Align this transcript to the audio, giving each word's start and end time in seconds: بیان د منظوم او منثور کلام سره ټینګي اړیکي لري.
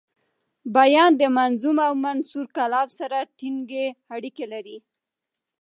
بیان 0.75 1.11
د 1.21 1.23
منظوم 1.37 1.77
او 1.87 1.93
منثور 2.05 2.45
کلام 2.57 2.87
سره 2.99 3.17
ټینګي 3.37 3.87
اړیکي 4.15 4.45
لري. 4.53 4.77